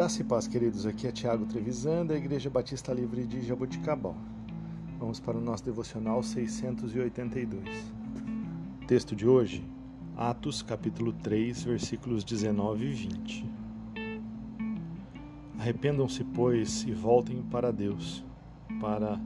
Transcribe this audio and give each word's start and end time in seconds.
Graça 0.00 0.22
e 0.22 0.24
paz, 0.24 0.48
queridos. 0.48 0.86
Aqui 0.86 1.06
é 1.06 1.12
Tiago 1.12 1.44
Trevisan, 1.44 2.06
da 2.06 2.16
Igreja 2.16 2.48
Batista 2.48 2.90
Livre 2.90 3.26
de 3.26 3.42
Jaboticabal. 3.42 4.16
Vamos 4.98 5.20
para 5.20 5.36
o 5.36 5.42
nosso 5.42 5.62
devocional 5.62 6.22
682. 6.22 7.92
Texto 8.86 9.14
de 9.14 9.28
hoje, 9.28 9.62
Atos, 10.16 10.62
capítulo 10.62 11.12
3, 11.12 11.64
versículos 11.64 12.24
19 12.24 12.82
e 12.82 12.92
20. 12.92 13.50
Arrependam-se, 15.58 16.24
pois, 16.24 16.82
e 16.84 16.92
voltem 16.92 17.42
para 17.42 17.70
Deus, 17.70 18.24
para 18.80 19.20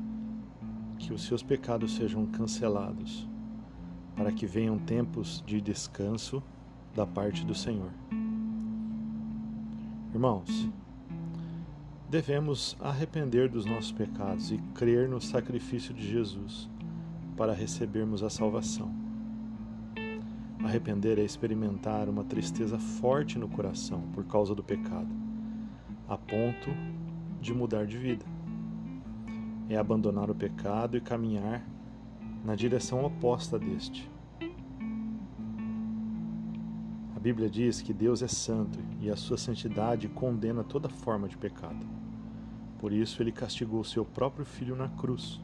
que 0.99 1.13
os 1.13 1.23
seus 1.25 1.45
pecados 1.45 1.95
sejam 1.95 2.27
cancelados, 2.27 3.29
para 4.17 4.33
que 4.33 4.45
venham 4.45 4.77
tempos 4.77 5.41
de 5.47 5.61
descanso 5.61 6.43
da 6.97 7.07
parte 7.07 7.47
do 7.47 7.55
Senhor. 7.55 7.93
Irmãos, 10.15 10.71
devemos 12.09 12.77
arrepender 12.79 13.49
dos 13.49 13.67
nossos 13.67 13.91
pecados 13.91 14.53
e 14.53 14.59
crer 14.73 15.09
no 15.09 15.21
sacrifício 15.21 15.93
de 15.93 16.09
Jesus 16.09 16.71
para 17.37 17.53
recebermos 17.53 18.23
a 18.23 18.31
salvação. 18.31 18.95
Arrepender 20.63 21.19
é 21.19 21.25
experimentar 21.25 22.09
uma 22.09 22.23
tristeza 22.23 22.79
forte 22.79 23.41
no 23.41 23.49
coração 23.49 24.03
por 24.15 24.25
causa 24.25 24.55
do 24.55 24.63
pecado, 24.63 25.11
a 26.09 26.17
ponto 26.17 26.71
de 27.41 27.53
mudar 27.53 27.85
de 27.85 27.99
vida. 27.99 28.25
É 29.69 29.77
abandonar 29.77 30.31
o 30.31 30.35
pecado 30.35 30.97
e 30.97 31.01
caminhar 31.01 31.67
na 32.45 32.55
direção 32.55 33.05
oposta 33.05 33.59
deste 33.59 34.09
Bíblia 37.25 37.49
diz 37.49 37.81
que 37.81 37.95
Deus 37.95 38.21
é 38.21 38.29
santo 38.29 38.79
e 39.01 39.09
a 39.09 39.17
sua 39.17 39.39
santidade 39.39 40.11
condena 40.11 40.63
toda 40.63 40.91
forma 40.91 41.27
de 41.27 41.39
pecado. 41.39 41.87
Por 42.79 42.93
isso, 42.93 43.23
ele 43.23 43.33
castigou 43.33 43.83
seu 43.83 44.05
próprio 44.05 44.45
filho 44.45 44.77
na 44.77 44.91
cruz, 44.91 45.41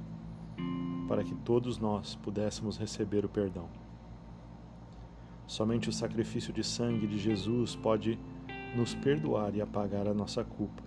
para 1.09 1.25
que 1.25 1.35
todos 1.37 1.79
nós 1.79 2.17
pudéssemos 2.17 2.77
receber 2.77 3.25
o 3.25 3.31
perdão. 3.31 3.67
Somente 5.47 5.89
o 5.89 5.93
sacrifício 5.93 6.53
de 6.53 6.63
sangue 6.63 7.07
de 7.07 7.17
Jesus 7.17 7.75
pode 7.77 8.19
nos 8.77 8.95
perdoar 8.97 9.55
e 9.55 9.63
apagar 9.63 10.07
a 10.07 10.13
nossa 10.13 10.45
culpa. 10.45 10.83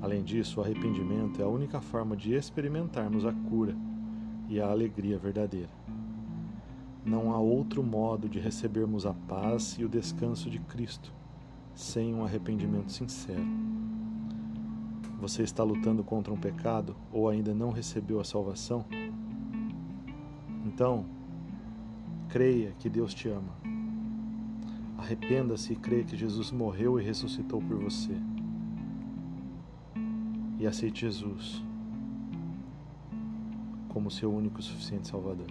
Além 0.00 0.22
disso, 0.22 0.60
o 0.60 0.62
arrependimento 0.62 1.42
é 1.42 1.44
a 1.44 1.48
única 1.48 1.80
forma 1.80 2.16
de 2.16 2.34
experimentarmos 2.34 3.26
a 3.26 3.32
cura 3.32 3.74
e 4.48 4.60
a 4.60 4.70
alegria 4.70 5.18
verdadeira. 5.18 5.70
Não 7.04 7.32
há 7.32 7.38
outro 7.38 7.82
modo 7.82 8.28
de 8.28 8.38
recebermos 8.38 9.04
a 9.04 9.12
paz 9.12 9.76
e 9.78 9.84
o 9.84 9.88
descanso 9.88 10.48
de 10.48 10.58
Cristo 10.58 11.12
sem 11.74 12.14
um 12.14 12.24
arrependimento 12.24 12.92
sincero. 12.92 13.44
Você 15.20 15.42
está 15.42 15.62
lutando 15.62 16.04
contra 16.04 16.32
um 16.32 16.36
pecado 16.36 16.96
ou 17.12 17.28
ainda 17.28 17.54
não 17.54 17.70
recebeu 17.70 18.20
a 18.20 18.24
salvação? 18.24 18.84
Então, 20.64 21.04
creia 22.28 22.72
que 22.78 22.88
Deus 22.88 23.12
te 23.12 23.28
ama. 23.28 23.52
Arrependa-se 24.96 25.72
e 25.72 25.76
creia 25.76 26.04
que 26.04 26.16
Jesus 26.16 26.50
morreu 26.50 26.98
e 26.98 27.04
ressuscitou 27.04 27.60
por 27.60 27.76
você. 27.76 28.16
E 30.58 30.66
aceite 30.66 31.02
Jesus 31.02 31.62
como 33.88 34.10
seu 34.10 34.32
único 34.34 34.58
e 34.58 34.62
suficiente 34.62 35.06
Salvador. 35.06 35.46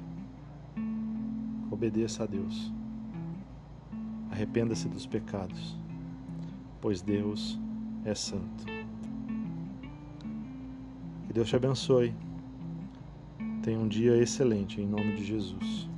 Obedeça 1.74 2.22
a 2.22 2.28
Deus. 2.28 2.72
Arrependa-se 4.30 4.88
dos 4.88 5.08
pecados, 5.08 5.76
pois 6.80 7.02
Deus 7.02 7.60
é 8.06 8.14
santo. 8.14 8.64
Que 11.26 11.34
Deus 11.34 11.50
te 11.50 11.56
abençoe. 11.56 12.14
Tenha 13.64 13.80
um 13.80 13.88
dia 13.88 14.16
excelente 14.22 14.80
em 14.80 14.86
nome 14.86 15.16
de 15.16 15.26
Jesus. 15.26 15.90